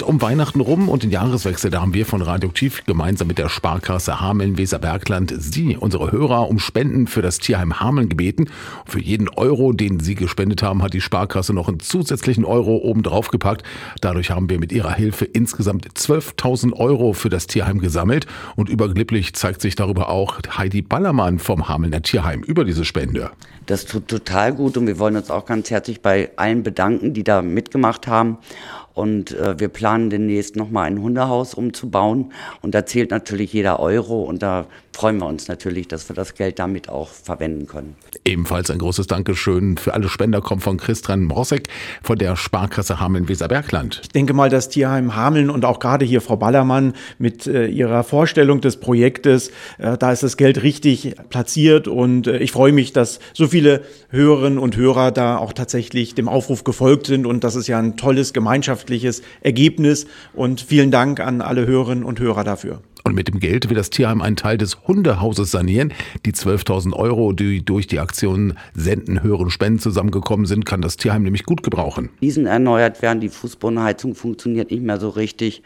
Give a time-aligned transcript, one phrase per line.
[0.00, 4.20] um Weihnachten rum und den Jahreswechsel, da haben wir von Radioaktiv gemeinsam mit der Sparkasse
[4.20, 8.48] Hameln-Weserbergland Sie, unsere Hörer, um Spenden für das Tierheim Hameln gebeten.
[8.86, 13.02] Für jeden Euro, den Sie gespendet haben, hat die Sparkasse noch einen zusätzlichen Euro oben
[13.02, 13.64] drauf gepackt.
[14.00, 19.34] Dadurch haben wir mit ihrer Hilfe insgesamt 12.000 Euro für das Tierheim gesammelt und überglücklich
[19.34, 23.32] zeigt sich darüber auch Heidi Ballermann vom Hamelner Tierheim über diese Spende.
[23.66, 27.24] Das tut total gut und wir wollen uns auch ganz herzlich bei allen bedanken, die
[27.24, 28.38] da mitgemacht haben.
[28.94, 32.32] Und äh, wir planen demnächst nochmal ein Hundehaus umzubauen.
[32.60, 34.22] Und da zählt natürlich jeder Euro.
[34.22, 37.96] Und da freuen wir uns natürlich, dass wir das Geld damit auch verwenden können.
[38.24, 41.68] Ebenfalls ein großes Dankeschön für alle Spender kommt von Christian Morsek
[42.02, 44.00] von der Sparkasse Hameln-Weserbergland.
[44.02, 48.04] Ich denke mal, das Tierheim Hameln und auch gerade hier Frau Ballermann mit äh, ihrer
[48.04, 52.92] Vorstellung des Projektes, äh, da ist das Geld richtig platziert und äh, ich freue mich,
[52.92, 57.56] dass so viele Hörerinnen und Hörer da auch tatsächlich dem Aufruf gefolgt sind und das
[57.56, 62.82] ist ja ein tolles gemeinschaftliches Ergebnis und vielen Dank an alle Hörerinnen und Hörer dafür.
[63.12, 65.92] Und mit dem Geld will das Tierheim einen Teil des Hundehauses sanieren.
[66.24, 71.22] Die 12.000 Euro, die durch die Aktion Senden, Hören, Spenden zusammengekommen sind, kann das Tierheim
[71.22, 72.08] nämlich gut gebrauchen.
[72.22, 75.62] Diesen erneuert werden, die Fußbodenheizung funktioniert nicht mehr so richtig.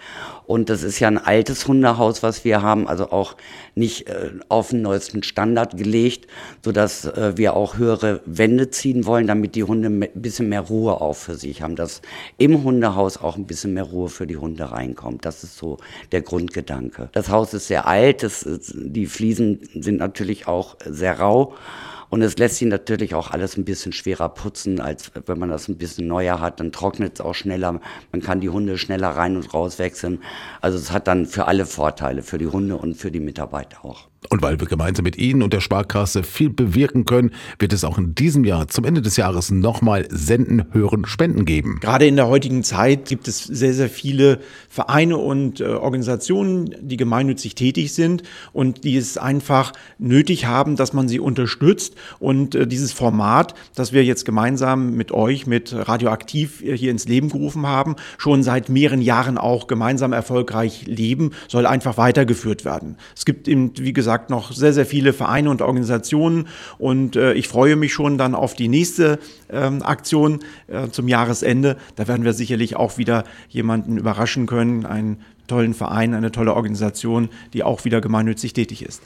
[0.47, 3.37] Und das ist ja ein altes Hundehaus, was wir haben, also auch
[3.77, 6.27] nicht äh, auf den neuesten Standard gelegt,
[6.65, 11.01] sodass äh, wir auch höhere Wände ziehen wollen, damit die Hunde ein bisschen mehr Ruhe
[11.01, 12.03] auch für sich haben, dass
[12.39, 15.25] im Hundehaus auch ein bisschen mehr Ruhe für die Hunde reinkommt.
[15.25, 15.77] Das ist so
[16.11, 17.09] der Grundgedanke.
[17.13, 21.55] Das Haus ist sehr alt, das, die Fliesen sind natürlich auch sehr rau.
[22.09, 25.69] Und es lässt sich natürlich auch alles ein bisschen schwerer putzen, als wenn man das
[25.69, 26.61] ein bisschen neuer hat.
[26.61, 27.81] Dann trocknet es auch schneller.
[28.13, 30.23] Man kann die Hunde schneller rein und raus wechseln.
[30.61, 34.09] Also es hat dann für alle Vorteile, für die Hunde und für die Mitarbeiter auch.
[34.29, 37.99] Und weil wir gemeinsam mit Ihnen und der Sparkasse viel bewirken können, wird es auch
[37.99, 41.79] in diesem Jahr zum Ende des Jahres nochmal Senden, Hören, Spenden geben.
[41.81, 46.97] Gerade in der heutigen Zeit gibt es sehr, sehr viele Vereine und äh, Organisationen, die
[46.97, 51.95] gemeinnützig tätig sind und die es einfach nötig haben, dass man sie unterstützt.
[52.19, 57.29] Und äh, dieses Format, das wir jetzt gemeinsam mit euch, mit Radioaktiv hier ins Leben
[57.29, 62.97] gerufen haben, schon seit mehreren Jahren auch gemeinsam erfolgreich leben, soll einfach weitergeführt werden.
[63.17, 66.49] Es gibt eben, wie gesagt, gesagt, noch sehr, sehr viele Vereine und Organisationen
[66.79, 69.19] und äh, ich freue mich schon dann auf die nächste
[69.51, 71.77] ähm, Aktion äh, zum Jahresende.
[71.97, 77.29] Da werden wir sicherlich auch wieder jemanden überraschen können, einen tollen Verein, eine tolle Organisation,
[77.53, 79.03] die auch wieder gemeinnützig tätig ist.